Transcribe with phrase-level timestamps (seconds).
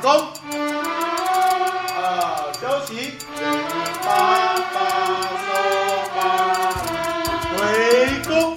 [0.00, 0.26] 场中，
[1.94, 3.12] 呃，休息，
[4.02, 4.78] 八八
[5.36, 5.48] 收
[6.16, 6.18] 八，
[7.52, 7.58] 回
[8.26, 8.56] 宫。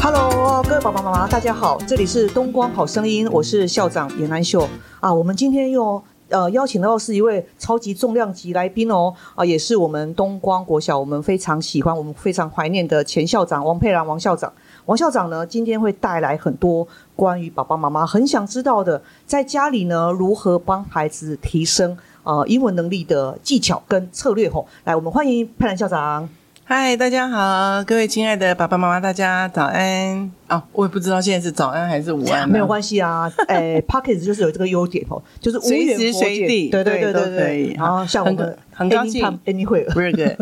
[0.00, 4.68] Hello，各位爸爸妈妈，大家好，这里是东光好声音，我是校长严安秀
[5.00, 5.12] 啊。
[5.12, 14.52] 我们今天又呃邀请到是一位超级重量级来宾哦啊，也是我们东光国小我们非常喜欢、我们非常怀念的前校长王佩兰王校长。
[14.86, 24.66] 王校长呢，今天会带来很多关于爸爸妈妈很想知道的，在家里呢如何帮孩子提升呃英文能力的技巧跟策略吼。
[24.84, 26.28] 来，我们欢迎佩兰校长。
[26.70, 30.62] 嗨，大家好，各位亲爱的爸爸妈妈，大家早安哦！
[30.72, 33.26] 我也不知道现在是早安还是午安， 没有关系啊。
[33.48, 37.74] 诶 p o c k e t 就是有这个优点哦，就是无随时随地，对对对对对。
[37.78, 40.36] 然后像我们很高兴 anyway，不是对，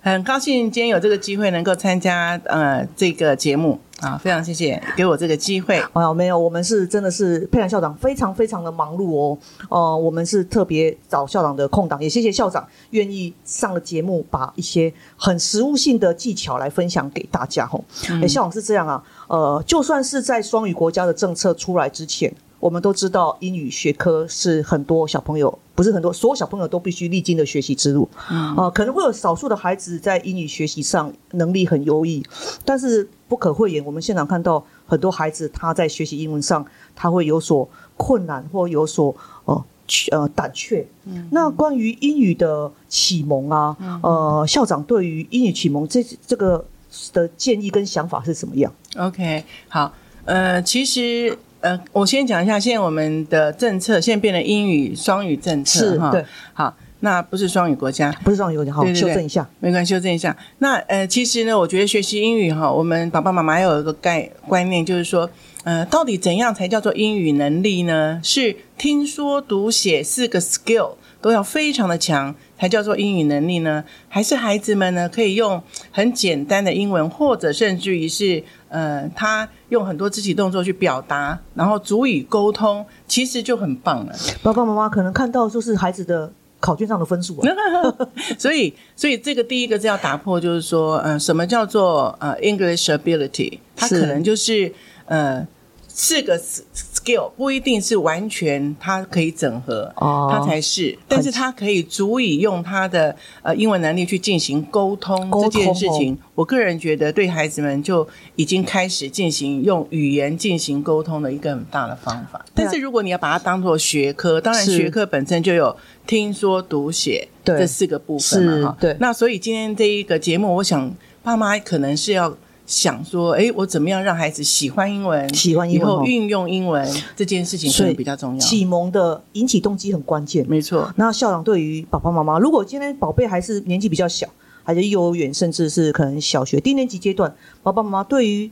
[0.00, 5.78] 很高兴今天有这个机会能够参加呃这个节目啊，非常谢谢给我这个机会。
[5.94, 9.38] 啊，没有，我们是真的是佩兰校长非常非常的忙碌哦。
[9.68, 17.84] 呃，我们是特别找校长的空档，也谢谢校长愿意上了节目，把一些很实务性的技巧来分享给大家吼。
[18.20, 28.08] 哎、校长是这样啊，呃，就算是在双语国家的政策出来之前，我们都知道英语学科是很多小朋友不是很多，所有小朋友都必须历经的学习之路。
[28.28, 32.24] 啊、可能会有少数的孩子在英语学习上能力很优异，
[32.64, 39.12] 但是不可讳言，我们现场看到很多孩子他在学习英文上他会有所困难或有所
[39.46, 40.86] 呃怯呃胆怯。
[41.32, 46.64] 那关于英语的启蒙啊，呃，校长对于英语启蒙这这个
[47.12, 49.92] 的建议跟想法是什么样？OK，好，
[50.26, 59.48] 呃，其实呃，我先讲一下，现在我们的政策现在变成英语双语政策哈，对，好，那不是双语国家，不是双语国家好对对对修正一下。
[59.60, 60.36] 没关系，修正一下。
[60.58, 65.30] 那呃，其实呢，我觉得学习英语哈，我们爸爸妈妈要有一个概观念，就是说，
[65.62, 68.20] 呃，到底怎样才叫做英语能力呢？
[68.24, 73.84] 是听说读写四个 skill 都要非常的强，才叫做英语能力呢？
[74.08, 75.62] 还是孩子们呢可以用
[75.92, 84.14] 很简单的英文，或者甚至于是呃，他用很多肢体动作去表达，然后足以沟通，其实就很棒了。
[84.42, 87.48] 爸爸妈妈可能看到就是孩子的考卷上的分数啊，
[88.38, 93.58] 所以，所以这个第一个是要打破，就是说，呃，什么叫做呃 English ability？
[93.76, 94.72] 它可能就是
[95.06, 95.46] 呃
[95.88, 96.64] 四个 s-
[97.02, 100.28] skill，不一定是完全它可以整合，哦。
[100.30, 106.16] 它才是，但是它可以足以用它的呃英文能力去进行沟通这件事情。
[106.34, 112.44] 我个人觉得，对孩子们就已经开始进行用语言进行沟通的一个很大的方法。
[112.54, 115.76] 但是如果你要把它当做学科，当然学科本身就有
[116.06, 118.76] 听说读写这四个部分嘛，哈。
[118.80, 118.96] 对。
[119.00, 122.34] 那所以今天这一个节目，我想爸妈可能是要
[122.72, 128.38] 想说，哎，我怎么样让孩子喜欢英文，喜欢英文哦以后运用英文这件事情可所以能比较重要。
[128.38, 130.42] 启蒙的引起动机很关键。
[130.48, 134.26] 没错，那校长对于爸爸妈妈，如果今天宝贝还是年纪比较小，
[134.64, 138.50] 还是幼儿园，甚至是可能小学低年级阶段，爸爸妈妈对于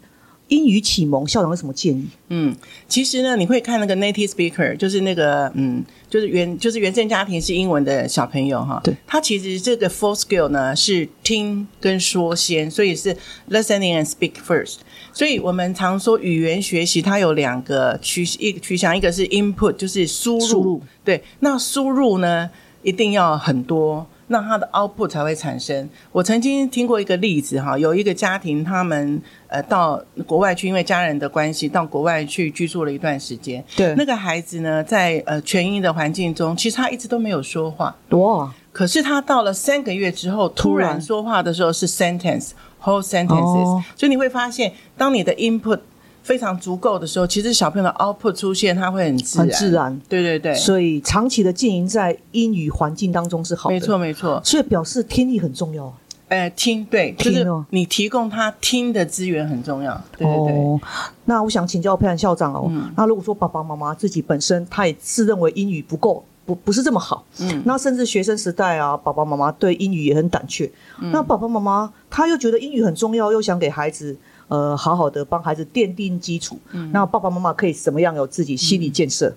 [0.50, 2.06] 英语启蒙，校长有什么建议？
[2.28, 2.54] 嗯，
[2.86, 13.16] 其实呢，你会看那个 native speaker，就是那个嗯，就是原就是原生家庭是英文的小朋友哈，对，他其实这个 four skill 呢是听跟说先，所以是
[13.48, 14.76] listening and speak first。
[15.12, 22.50] 所以我们常说语言学习它有两个趋一个趋向，一个是 input，就是输入，输入对，那输入呢
[22.82, 24.06] 一定要很多。
[24.30, 25.88] 那它的 output 才会产生。
[26.12, 33.62] 我曾经听过一个例子哈，有一个家庭，他们呃到国外去，因为家人的关系，到国外去居住了一段时间。
[33.76, 33.92] 对。
[33.96, 43.82] 那个孩子呢，在呃全英的环境中，其实他一直都没有说话，哇，可是他到了三个月之后，突然说话的时候是 sentence whole sentences，、哦。
[43.96, 45.80] 所以你会发现，当你的 input
[46.22, 50.00] 非常足够的时候，其实小朋友的 output 出现，它会很自然，很自然。
[50.08, 53.98] 对对对，所以长期的经营在英语环境当中是好的，没错。
[53.98, 54.40] 没错。
[54.44, 55.92] 所以表示听力很重要。
[56.28, 60.52] 呃，听对，就是你提供他听的资源很重要，对对对。
[60.52, 60.80] 哦，
[61.24, 66.24] 那我想请教佩兰校长哦，嗯那如果说爸爸妈妈自己本身他也自认为英语不够。
[66.46, 70.68] 不不是这么好，嗯那甚至学生时代啊，爸爸妈妈对英语也很胆怯。
[71.00, 74.16] 嗯那爸爸妈妈他又觉得英语很重要，又想给孩子
[74.50, 76.58] 呃好好的帮孩子奠定基础。
[76.72, 79.32] 嗯那爸爸妈妈可以怎么样有自己心理建设？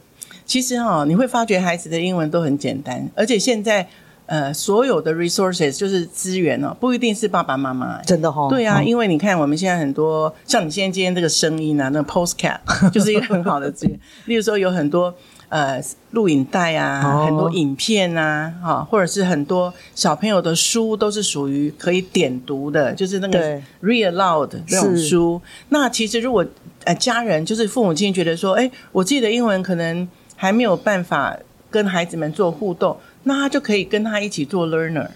[0.45, 3.88] 其实哈、你会发觉孩子的英文都很简单，而且现在
[4.25, 8.01] 呃所有的 resources 就是资源哦，不一定是爸爸妈妈。
[8.01, 12.60] 真的哈、哦，对啊，哦因为你看我们现在很多，像你现在今天这个声音啊，那 postcard
[12.92, 13.98] 就是一个很好的资源。
[14.25, 15.13] 例如说有很多
[15.53, 15.79] 呃
[16.11, 17.25] 录影带啊，哦。
[17.27, 25.39] 很多影片啊，哈、或者是很多小朋友的书都是属于可以点读的，就是那个 read aloud 这种是书。
[25.69, 26.44] 那其实如果
[26.85, 31.38] 呃家人就是父母亲觉得说，哎，我自己的英文可能还没有办法
[31.69, 35.07] 跟孩子们做互动，那他就可以跟他一起做 learner，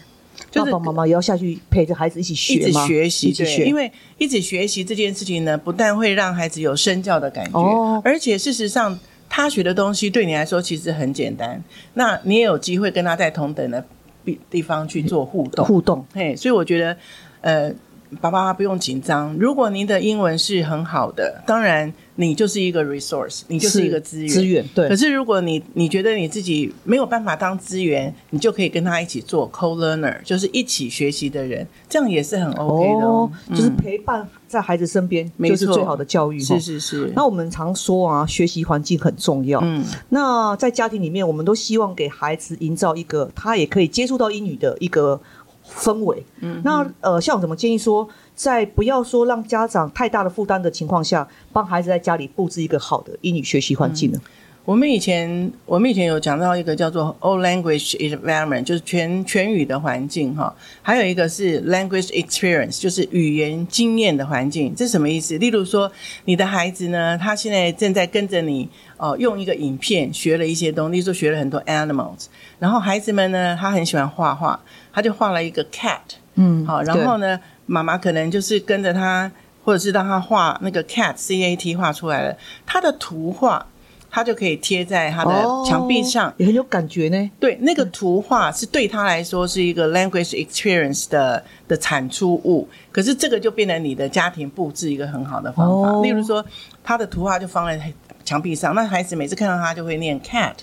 [0.51, 7.99] 就是爸爸妈妈也要下去陪着孩子一起学一直学习，对，一起学，因为一直学习这件事情呢，不但会让孩子有身教的感觉，哦。
[8.05, 8.97] 而且事实上
[9.37, 11.63] 他学的东西对你来说其实很简单，
[11.93, 13.85] 那你也有机会跟他在同等的
[14.25, 16.97] 地地方去做互动，互动嘿，所以我觉得，
[17.41, 17.71] 呃，
[18.19, 19.37] 爸爸妈妈不用紧张。
[19.39, 24.27] 如果您的英文是很好的，当然你就是一个 resource，你就是一个资源。
[24.27, 33.31] 资源对可是如果你你觉得你自己没有办法当资源，你就可以跟他一起做 co-learner，就是一起学习的人，这样也是很 OK 的哦。
[33.49, 36.39] 就是嗯陪伴在孩子身边，就是最好的教育。
[36.39, 39.59] 是是是，那我们常说啊，学习环境很重要。
[39.63, 45.21] 嗯，那在家庭里面，我们都希望给孩子营造一个他也可以接触到英语的一个
[45.67, 46.23] 氛围。
[46.39, 54.19] 嗯，那呃，像我怎么建议说，在不要说让家长太大的负担的情况下，帮孩子在家里布置一个好的英语学习环境呢？
[54.65, 64.75] 我们以前我们以前有讲到一个叫做 all language environment，就是全全语的环境哈，还有一个是 language experience，就是语言经验的环境。
[64.75, 65.37] 这是什么意思？
[65.37, 65.89] 例如说，
[66.25, 68.67] 你的孩子呢，他现在正在跟着你
[68.97, 72.25] 哦、用一个影片学了一些东西，例如说学了很多 animals，
[72.59, 74.59] 然后孩子们呢，他很喜欢画画，
[74.97, 75.99] 他就画了一个 cat，
[76.33, 79.31] 嗯好，然后呢，妈妈可能就是跟着他，
[79.63, 82.35] 或者是让他画那个 cat C A T 画出来了，
[82.65, 83.63] 他的图画，
[84.09, 86.29] 他就可以贴在他的墙壁上。
[86.29, 87.31] 哦也很有感觉呢。
[87.39, 95.91] 对，那个图画是对他来说是一个 language experience 的的产出物，可是这个就变成你的家庭布置一个很好的方法。
[95.91, 96.43] 哦例如说，
[96.83, 97.93] 他的图画就放在
[98.25, 100.55] 墙壁上，那孩子每次看到他就会念 cat。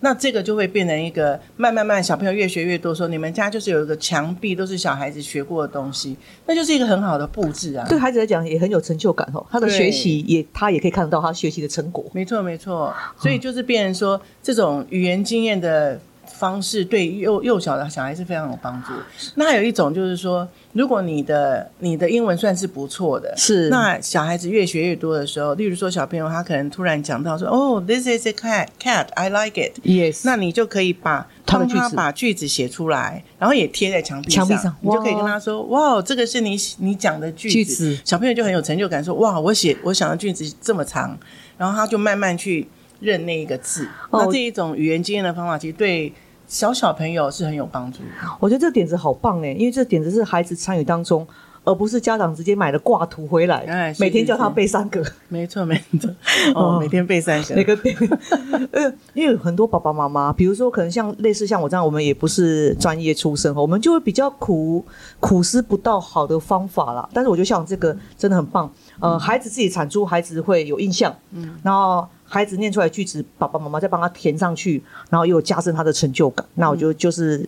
[0.00, 6.16] 那这个就会变成一个慢慢慢，小朋友越学越多，说你们家就是有一个墙壁都是小孩子学过的东西，
[6.46, 7.86] 那就是一个很好的布置啊。
[7.88, 12.04] 对孩子来讲也很有成就感哦，他的对学习也他也可以看得到他学习的成果。
[12.12, 12.94] 没错，没错。
[13.16, 16.00] 所以就是变成说，这种语言经验的
[16.32, 18.92] 方式对幼幼小的小孩是非常有帮助。
[19.34, 29.78] 那还有一种就是说，如果你的你的英文算是不错的，是那小孩子越学越多的时候，例如说小朋友他可能突然讲到说，哦，this is a cat, cat, I like it。
[29.82, 37.54] Yes，那你就可以把帮他把句子写出来，然后也贴在墙壁墙壁上你就可以跟他说：“哇，这个是你你讲的句子。
[37.54, 41.18] 句子小朋友就很有成就感，说：“哇，我写我想的句子这么长。”
[41.58, 42.66] 然后他就慢慢去
[43.00, 43.86] 认那一个字。
[44.10, 46.12] 哦那这一种语言经验的方法，其实对
[46.46, 47.98] 小小朋友是很有帮助。
[48.38, 51.26] 我觉得这个点子好棒哎，因为这点子是孩子参与当中，
[51.62, 56.10] 而不是家长直接买了挂图回来，每天叫他背三个，没错，没错。
[56.56, 57.54] 哦，每天背三个。
[57.54, 57.94] 每个背。
[58.72, 64.84] 呃，因为有很多爸爸妈妈，比如说可能像类似像我这样，我们也不是专业出身，我们就会比较苦
[65.20, 67.08] 苦思不到好的方法啦。
[67.12, 72.08] 但是我觉得像这个真的很棒，呃，孩子自己产出，孩子会有印象，嗯，然后。
[72.32, 74.80] 孩子念出来句子，爸爸妈妈再帮他填上去，
[75.10, 76.46] 然后又加深他的成就感。
[76.54, 77.44] 那我就就是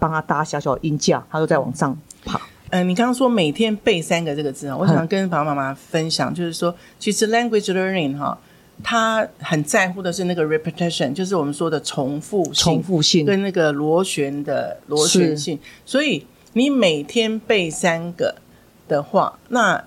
[0.00, 2.40] 帮他搭小小的音架，他就在往上爬。
[2.70, 8.36] 嗯、你刚刚说每天背三个这个字啊，我想跟爸爸妈妈分享，就是说，其实 language learning 哈，
[8.82, 15.56] 他很在乎的是那个 repetition，就是我们说的重复性重复性跟那个螺旋的螺旋性。
[15.86, 18.34] 所以你每天背三个
[18.88, 19.84] 的话，那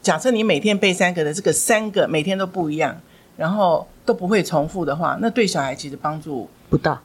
[0.00, 2.98] 假设你每天背三个的这个三个每天都不一样，
[3.40, 7.00] 然后都不会重复的话，那对小孩其实帮助不大，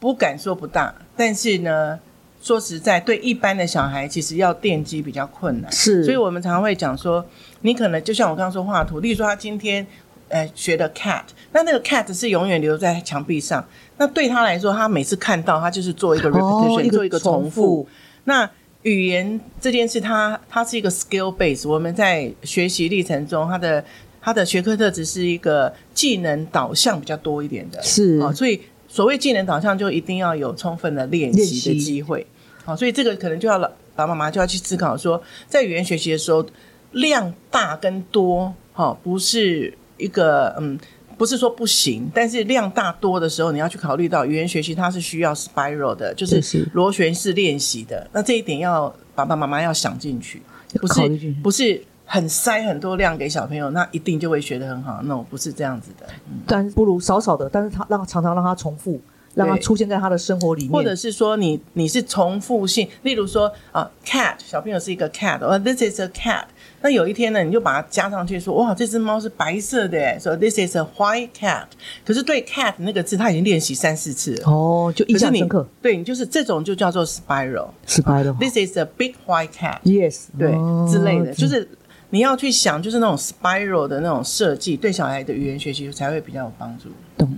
[0.00, 1.96] 不敢说不大，但是呢，
[2.42, 5.70] 说实在，对一般的小孩，其实要奠基比较困难。
[5.70, 7.24] 是所以我们常常会讲说，
[7.60, 9.86] 你可能就像我刚刚说画图，例如说他今天
[10.26, 11.22] 呃学的 cat，
[11.52, 13.64] 那那个 cat 是永远留在墙壁上，
[13.98, 17.86] 那对他来说，他每次看到他就是做一个 repetition，、哦做一个重复。
[18.24, 18.50] 那
[18.82, 21.68] 语言这件事它，它是一个 skill base。
[21.68, 23.84] 我们在学习历程中，它的
[24.20, 32.26] 它的学科特质是一个技能导向比较多一点的，是哦，所以所谓技能导向，就一定要有充分的练练习的机会。
[32.64, 36.44] 好、所以这个可能就要老爸爸妈妈就要去思考说，在语言学习的时候，
[36.92, 40.78] 量大跟多，好、不是一个嗯。
[41.18, 48.08] 不是说不行，但是量大多的时候，你要去考虑到语言学习它是需要 spiral 的，就是是螺旋式练习的。
[48.14, 50.40] 那这一点要爸爸妈妈要想进去，
[50.80, 54.98] 不是不是很塞很多量给小朋友，那一定就会学得很好。
[55.04, 56.06] 那、no, 不是这样子的。
[56.44, 59.00] 但不如少少的，但是他让常常让他重复，
[59.32, 66.42] 让他出现在他的生活里面，或者是说你你是重复性，例如说啊、cat 小朋友是一个 cat，哦，this is a cat。
[66.82, 71.66] 那有一天呢，你就把它加上去说，哇，这只猫是白色的耶，说 this is a white cat。
[72.04, 74.50] 可是对 cat 那个字，他已经练习三四次了。
[74.50, 78.36] 哦，就印可是你象深刻，对你就是这种就叫做 spiral，spiral。
[78.38, 79.78] This is a big white cat。
[79.84, 81.68] ，yes，对、哦之类的，就是
[82.10, 86.88] 你要去想，就是那种 spiral 的那种设计，对小孩的语言学习才会比较有帮助。
[87.16, 87.28] 懂。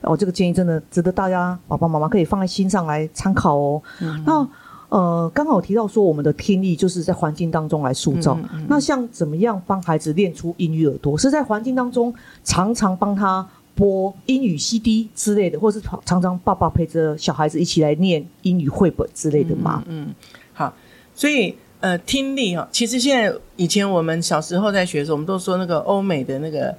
[0.00, 3.82] 哦，这个建议真的值得大家爸爸妈妈可以放在心上来参考哦。
[4.00, 4.48] 嗯那
[4.88, 8.38] 呃，刚刚有提到说我们的听力就是在环境当中来塑造。
[8.52, 11.16] 嗯那像怎么样帮孩子练出英语耳朵？
[11.16, 19.82] 是在环境当中常常帮他播英语 CD 之类的，或是常常爸爸陪着小孩子一起来念英语绘本之类的吗？
[19.86, 20.14] 嗯，
[20.52, 20.74] 好，
[21.14, 26.72] 所以呃，听力哈，其实现在以前我们小时候在学的时候，我们都说那个欧美的那个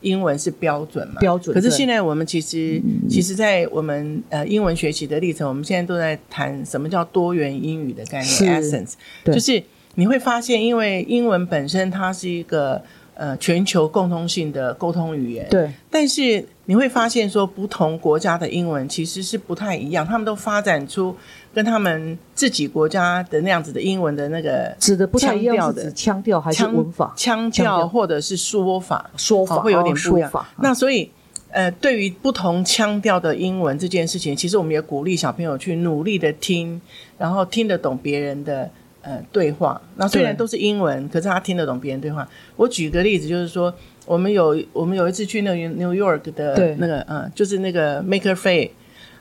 [0.00, 1.76] 英文是标准嘛，标准可是对。
[1.76, 8.94] 现在我们其实其实，在我们呃英文学习的历程，我们现在都在谈什么叫多元英语的概念 （essence），
[9.26, 9.62] 就是
[9.96, 12.80] 你会发现，因为英文本身它是一个
[13.12, 21.14] 呃全球共通性的沟通语言，对，但是你会发现说，不同国家的英文其实是不太一样，他们都发展出
[21.56, 30.30] 跟他们自己国家的那样子的英文的那个指的不太一样，的腔调还是腔文法、腔腔调调或者是说法，说法哦会有点不一样。
[30.58, 31.10] 那所以。
[31.52, 36.78] 呃，对于不同腔调的英文这件事情，其实我们也鼓励小朋友去努力的听，
[37.16, 38.68] 然后听得懂别人的
[39.00, 39.80] 呃对话。
[39.94, 42.28] 那虽然都是英文，可是他听得懂别人对话。
[42.56, 43.72] 我举个例子，就是说，
[44.04, 48.68] 我们有我们有一次去那个 New York 的那个嗯，就是那个 Maker Fair，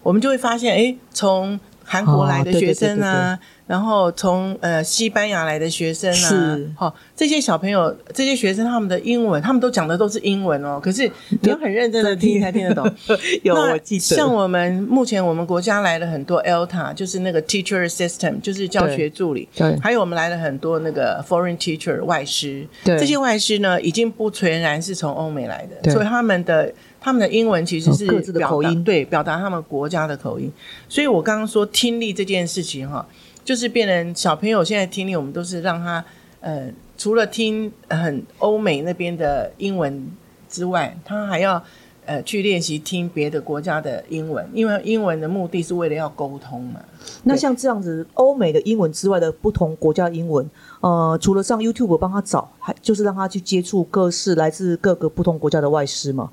[0.03, 12.91] 我们就会发现，哎，从韩国来的哦对对学生啊，然后从呃西班牙来的学生啊是，好、这些小朋友、这些学生他们的英文，他们都讲的都是英文哦，可是你要很认真的听才听得懂。
[13.43, 19.47] 有那我记得，像我们目前我们国家来了很多 ELTA，就是那个 Teacher Assistant，就是教学助理。
[19.55, 19.77] 对。
[19.79, 22.97] 还有我们来了很多那个 Foreign Teacher 外师，对。
[22.97, 25.93] 这些外师呢，已经不全然是从欧美来的，对。
[25.93, 26.73] 所以他们的
[27.05, 30.51] 他们的英文其实是各自的表达口音对，表达他们国家的口音。
[30.89, 33.05] 所以我刚刚说听力这件事情哈，
[33.43, 36.03] 就是变成小朋友现在听力，我们都是让他
[36.39, 40.07] 呃，除了听呃很欧美那边的英文
[40.49, 41.63] 之外，他还要
[42.07, 46.79] 呃去练习听别的国家的英文，因为英文的目的是为了要沟通嘛。
[47.21, 50.49] 那像这样子，欧美的英文之外的不同国家的英文，
[50.81, 56.31] 呃，除了上 YouTube 帮他找，还就是让他去接触各式来自各个不同国家的外师嘛。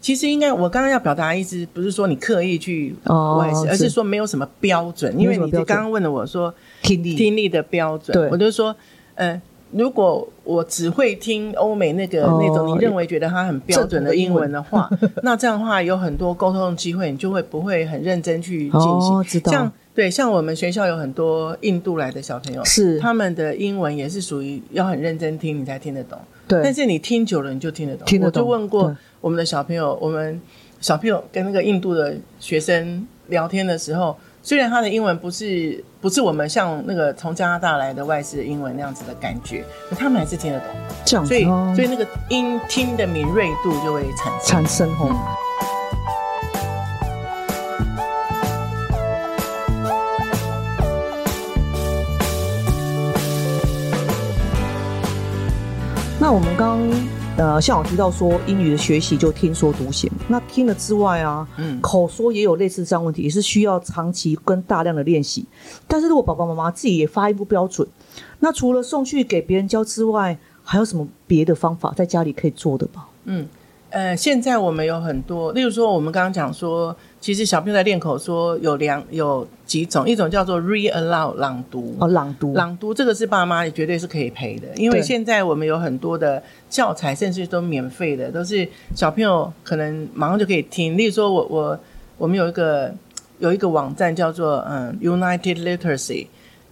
[0.00, 5.18] 其实应该，我刚刚要表达的意思不是说你刻意去哦外事，而是是说没有什么标准。
[5.18, 8.74] 因为你刚刚问了我说听力，听力的标准，我就说，
[9.16, 14.88] 呃，如果我只会听欧美那个、哦那种你认为觉得它很标准的英文的话，
[15.22, 18.80] 那这样的话有很多沟通的机会，你就会不会很认真去进行。
[18.80, 26.18] 哦，知道，像对，像我们学校有很多印度来的小朋友，是他们的英文也是属于要很认真听你才听得懂。
[26.46, 28.06] 对，但是你听久了你就听得懂。
[28.06, 30.40] 听得懂我就问过我们的小朋友，我们
[30.80, 40.68] 小朋友跟那个印度的学生聊天的时候，虽然他的英文不是不是我们像那个从加拿大来的外师的英文那样子的感觉，可他们还是听得懂。
[41.04, 44.46] 这样子所以哦所以那个音听的敏锐度就会产生。
[44.46, 45.14] 产生哦。
[56.20, 56.80] 那我们刚
[57.38, 65.46] 呃，像我提到说英语的学习就听说读写，那听了之外啊，嗯口说也有类似这样问题，也是需要长期跟大量的练习。
[65.86, 67.86] 但是如果爸爸妈妈自己也发音不标准，
[68.40, 73.06] 那除了送去给别人教之外，还有什么别的方法在家里可以做的吧？
[73.26, 73.46] 嗯，
[73.90, 85.02] 呃，现在我们有很多，例如说我们刚刚讲说，其实小朋友在练口说有两有几种，一种叫做 read aloud 朗读，哦，朗读，朗读这个是爸妈也绝对是可以陪的，因为对。
[85.02, 90.96] 现在我们有很多的教材，甚至都免费的，都是小朋友可能马上就可以听。
[90.96, 91.80] 例如说我我
[92.18, 92.94] 我们有一个
[93.40, 96.28] 有一个网站叫做嗯 United Literacy，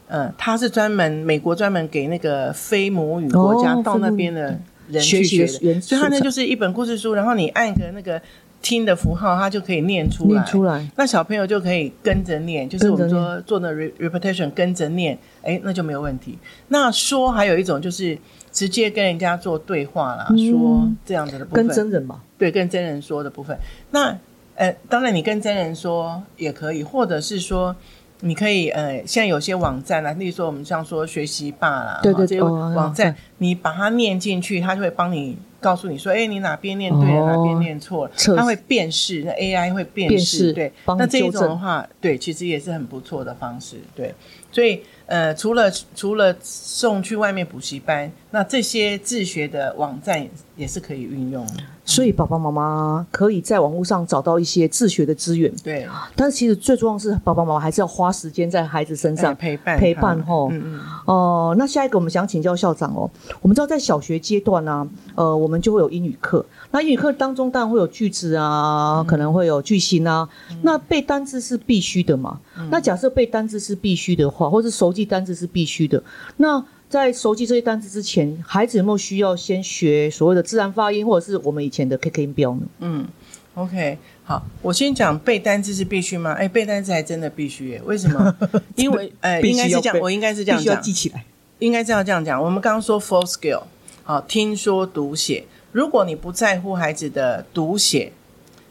[0.07, 8.23] 嗯，它是专门美国专门给那个非母语国家哦到那边的人学去学所以它那就是一本故事书，然后你按个那个
[8.69, 16.37] 听的符号，他就可以念出来，念出来，那小朋友就可以跟着念，就是我们说做的 re- repetition 跟着念，哎，那就没有问题。
[16.67, 18.19] 那说还有一种就是
[18.51, 23.57] 直接跟人家做对话啦，嗯说这样子的部分，跟真人嘛，对跟真人说的部分。
[23.93, 24.19] 那
[24.57, 27.77] 呃，当然你跟真人说也可以，或者是说。
[28.21, 40.73] 你可以呃，现在有些网站啊，例如说我们像说学习吧啦，对这些哦网站，你把它念进去，它就会帮你告诉你说，哎，你哪边念对了，哦哪边念错了，它会辨识，那 AI 会辨辨识对。
[40.99, 44.15] 那这一种的话，对，其实也是很不错的方式，对。
[44.53, 50.27] 所以呃，除了除了送去外面补习班，那这些自学的网站
[50.57, 59.37] 也是可以运用的，所以爸爸妈妈可以在网络上找到一些自学的资源，对，但是其实最重要的是爸爸妈妈还是要花时间在孩子身哎上。
[59.37, 63.11] 陪伴陪他伴吼嗯嗯，哦、那下一个我们想请教校长哦。
[63.41, 66.45] 我们知道在小学阶段呢、呃，我们就会有英语课。
[66.71, 70.29] 那英语课当中当然会有句子啊，可能会有句型啊。
[70.63, 72.41] 那背单字是必须的嘛？
[72.71, 76.03] 那假设背单字是必须的话，或是熟记单字是必须的，
[76.39, 82.61] 那在熟记这些单字之前，孩子有没有需要先学所谓的自然发音，或者是我们以前的 KK 音标呢？
[82.79, 83.07] 嗯
[83.55, 86.33] ，OK，好，我先讲背单词是必须吗？
[86.33, 88.35] 哎，背单词还真的必须耶，为什么？
[88.77, 91.25] 因为呃，必须要背应该是这样，我应该是这样必须要讲，记起来。
[91.59, 92.43] 应该这样这样讲。
[92.43, 93.63] 我们刚刚说 full skill，
[94.03, 95.45] 好，听说读写。
[95.73, 98.13] 如果你不在乎孩子的读写，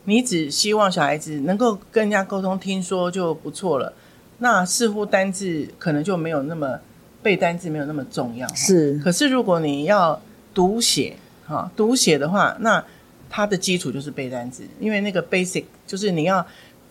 [0.06, 3.94] 你只希望小孩子能够跟人家沟通听说就不错了，
[4.40, 6.80] 那似乎单字可能就没有那么
[7.22, 8.48] 背单字没有那么重要。
[8.56, 10.22] 是可是如果你要
[10.54, 11.16] 读写，
[11.46, 12.84] 哈，读写的话，那
[13.30, 16.46] 它的基础就是背单字，因为那个 basic 就是你要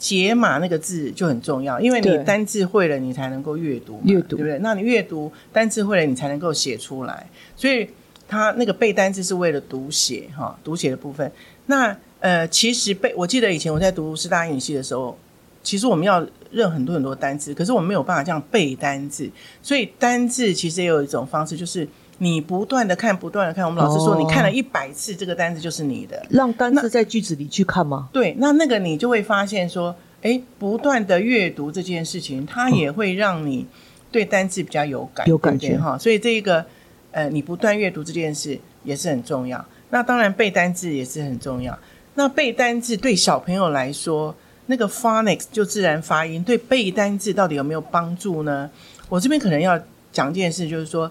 [0.05, 4.59] 解码那个字就很重要，因为你单字会了，你才能够阅读嘛，阅读对不对？
[4.59, 7.89] 那你阅读单字会了，你才能够写出来，所以
[8.29, 11.33] 他那个背单字是为了读写，哈，读写的部分。
[11.65, 15.17] 那呃，其实背，我记得以前我在读师大英语系的时候，
[15.63, 19.31] 其实我们要认很多很多单字，可是我们没有办法这样背单字，
[19.63, 23.65] 所以单字其实也有一种方式，就是你不断的看，不断的看。
[23.65, 26.25] 我们老师说，哦你看了一百次，这个单词就是你的。
[26.31, 28.09] 让单词在句子里去看吗？
[28.13, 33.67] 对，那那个你就会发现说，哎，不断的阅读这件事情，它也会让你
[34.13, 35.99] 对单词比较有感，有感觉哈。
[35.99, 36.65] 所以这一个
[37.11, 39.65] 呃，你不断阅读这件事也是很重要。
[39.91, 41.77] 那当然背单字也是很重要。
[42.15, 44.35] 那背单字对小朋友来说，
[44.67, 48.71] 那个 phonics 就自然发音，对背单字到底有没有帮助呢？
[49.09, 49.79] 我这边可能要
[50.13, 51.11] 讲一件事，就是说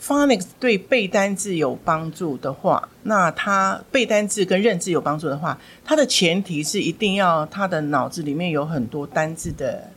[0.00, 9.90] phonics 对背单字有帮助的话，那他背单字跟认字有帮助的话，它的前提是一定要他的脑子里面有很多单字的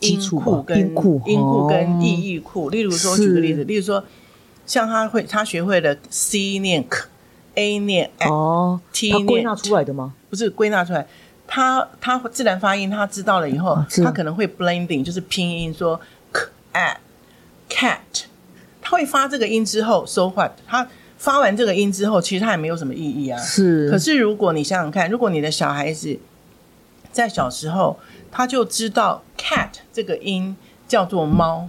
[0.00, 2.70] 音库跟音库音库跟哦意义库。
[2.70, 4.04] 例如说，是举个例子，例如说，
[4.66, 10.14] 像他会他学会了 C 念 k，A 念 a，、哦，T 它归纳出来的吗？
[10.30, 11.06] 不是归纳出来。
[11.50, 15.98] 他他自然发音，他知道了以后，他可能会 blending，就是拼音说
[16.30, 16.42] k
[16.74, 16.96] at
[17.70, 18.27] cat，他
[18.90, 20.52] 会发这个音之后，so what？
[20.66, 23.40] 他发完这个音之后，其实他也没有什么意义啊。
[23.40, 26.18] 是，可是如果你想想看，如果你的小孩子
[27.10, 27.98] 在小时候
[28.30, 31.68] 他就知道 cat 这个音叫做猫，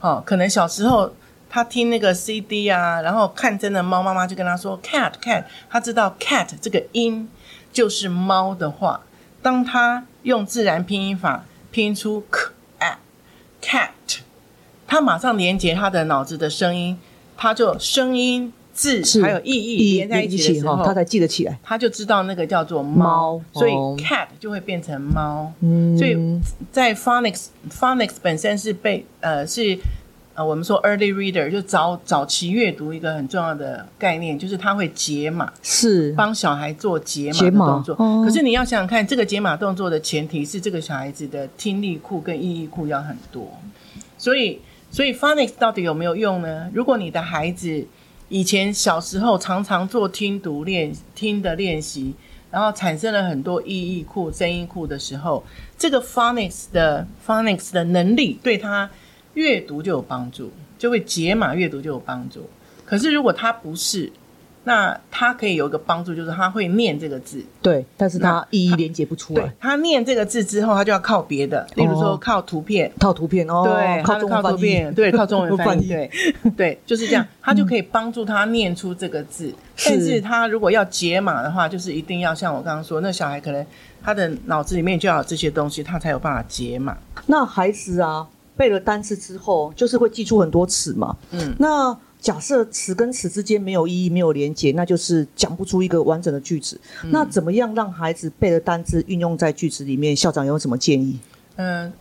[0.00, 1.12] 哦，可能小时候
[1.50, 7.28] 他听那个 CD 啊，然后看真的猫，妈妈就跟他说 cat cat，他知道 cat 这个音
[7.72, 9.00] 就是猫的话，
[9.42, 12.96] 当他用自然拼音法拼出 cat
[13.60, 13.88] cat，
[14.86, 16.96] 他马上连接他的脑子的声音，
[17.36, 21.58] 他就声音字还有意义连在一起的时候，他才记得起来。
[21.62, 25.52] 他就知道那个叫做猫猫，所以哦 cat 就会变成猫。
[25.60, 26.14] 嗯，所以
[26.70, 29.78] 在 phonics phonics 本身是被呃是
[30.34, 37.94] 呃我们说 early reader 就早早期阅读一个很重要的概念，就是它会解码，是帮小孩做解码解码的动作。
[37.98, 43.50] 哦可是你要想想看，这个解码动作的前提是这个小孩子的听力库跟意义库要很多，
[44.18, 44.60] 所以
[44.96, 46.70] 所以 phonics 到底有没有用呢？
[46.72, 47.86] 如果你的孩子
[48.30, 52.14] 以前小时候常常做听读练听的练习，
[52.50, 55.44] 然后产生了很多意义库、声音库的时候，
[55.76, 58.88] 这个 phonics 的 phonics 的能力对他
[59.34, 62.48] 阅读就有帮助，就会解码阅读就有帮助。
[62.86, 64.10] 可是如果他不是，
[64.68, 67.40] 那他可以有一个帮助，就是他会念这个字。
[67.62, 69.52] 对，但是它那意义连接不出对来。
[69.60, 72.90] 他念这个字之后，他就要靠别的，例如说哦靠图片。
[72.98, 76.10] 靠图片哦，对，靠中文图片，对，靠中文翻译， 译对，
[76.56, 79.54] 对，就是这样，他就可以帮助他念出这个字。
[79.76, 83.64] 是但是他如果要解码的话，就是一定要像我刚刚说，那小孩可能
[84.02, 86.96] 他的脑子里面就要有这些东西，他才有办法解码。
[87.26, 88.26] 那孩子啊，
[88.56, 91.16] 背了单词之后，就是会记出很多词嘛。
[91.30, 96.76] 嗯，那假设词跟词之间没有意义、没有连接，那就是讲不出一个完整的句子。
[97.04, 100.16] 嗯那怎么样让孩子背的单词运用在句子里面？
[100.16, 101.20] 校长有什么建议？
[101.54, 101.92] 嗯、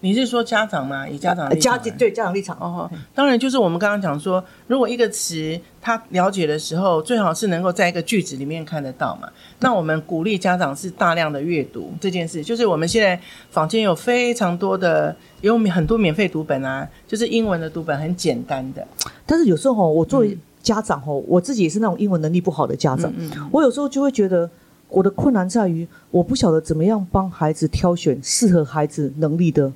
[0.00, 1.08] 你是说家长吗？
[1.08, 9.28] 以家长呃家立场来对家长立场哦，当然就是我们刚刚讲说，如果一个词他了解的时候，最好是能够在一个句子里面看得到嘛。
[9.58, 18.86] 那我们鼓励家长是大量的阅读这件事，就是我们现在坊间有非常多的有很多免费读本啊，就是英文的读本，很简单的。
[19.26, 24.48] 但是有时候哦我作为家长哦，我自己也是那种英文能力不好的家长，嗯嗯我有时候就会觉得
[24.88, 29.72] 我的困难在于我不晓得怎么样帮孩子挑选适合孩子能力的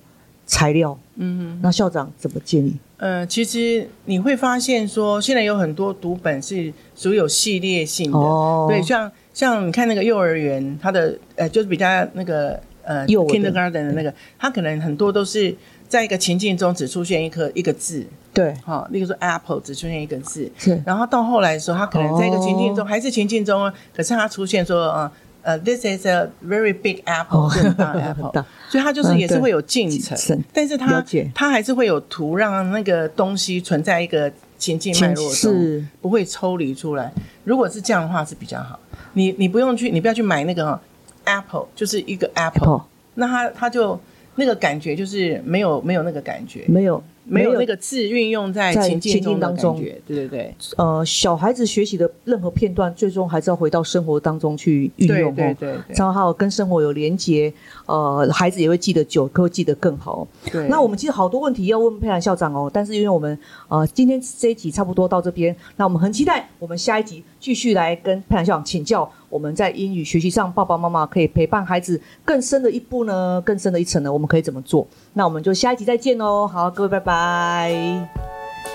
[0.53, 0.99] 材料。
[1.17, 2.75] 嗯那校长怎么建议？
[2.97, 8.67] 呃，其实你会发现说，现在有很多读本是属有系列性的，哦。
[8.69, 15.55] 对，像像你看那个幼儿园，它的呃就是比较那个呃幼 kindergarten 的那个，它可能很多都是
[15.89, 20.81] 在一个情境中只出现一颗一个字，对，哈、例如说 apple 只出现一个字，是。
[20.87, 25.13] 然后到后来的时候，它可能在一个情境中、哦还是情境中，可是它出现说呃
[25.43, 28.45] 呃，this is a very big apple，、哦这么大 apple，大。
[28.69, 37.13] 所以它就是也是会有进程，但是它它还是会有图让那个东西存在一个情境脉络中，是不会抽离出来。
[37.45, 38.79] 如果是这样的话是比较好，
[39.15, 40.81] 你你不用去，你不要去买那个、哦
[41.25, 43.99] apple，就是一个 apple，, Apple 那它它就
[44.35, 50.55] 那个感觉就是没有没有那个感觉，没有没有那个字运用在在情境中的当中，对对对。
[50.77, 55.35] 呃，小孩子学习的任何片段，最终还是要回到生活当中去运用哦。
[55.37, 57.53] 对对对然后还有跟生活有连接，
[57.87, 60.27] 呃，孩子也会记得久，会记得更好。
[60.51, 74.87] 对，那我们其实好多问题要问佩兰校长哦，但是因为我们呃今天这一集差不多到这边，那我们很期待我们下一集继续来跟佩兰校长请教，我们在英语学习上，爸爸妈妈可以陪伴孩子更深的一步呢，更深的一层呢，我们可以怎么做？
[75.15, 78.09] 那我们就下一集再见喽，好，各位拜拜。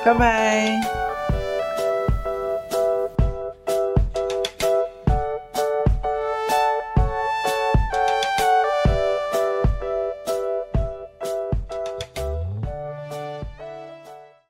[0.04, 1.17] 拜拜。